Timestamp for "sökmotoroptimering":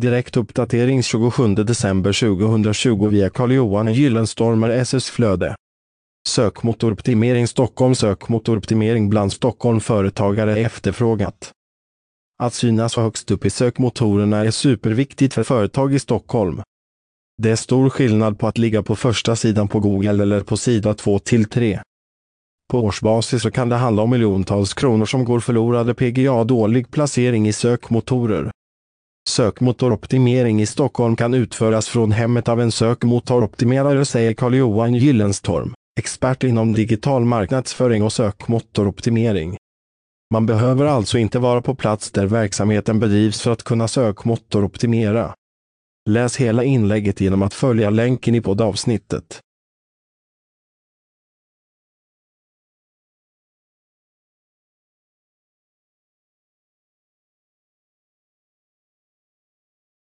6.28-7.48, 7.94-9.10, 29.28-30.62, 38.12-39.56